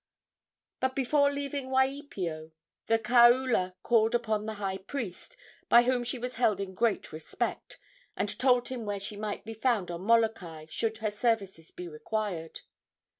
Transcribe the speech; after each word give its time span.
But 0.79 0.95
before 0.95 1.31
leaving 1.31 1.67
Waipio 1.69 2.53
the 2.87 2.97
kaula 2.97 3.75
called 3.83 4.15
upon 4.15 4.47
the 4.47 4.55
high 4.55 4.79
priest, 4.79 5.37
by 5.69 5.83
whom 5.83 6.03
she 6.03 6.17
was 6.17 6.37
held 6.37 6.59
in 6.59 6.73
great 6.73 7.13
respect, 7.13 7.77
and 8.17 8.39
told 8.39 8.69
him 8.69 8.83
where 8.87 8.99
she 8.99 9.15
might 9.15 9.45
be 9.45 9.53
found 9.53 9.91
on 9.91 10.01
Molokai, 10.01 10.65
should 10.71 10.97
her 11.05 11.11
services 11.11 11.69
be 11.69 11.87
required. 11.87 12.61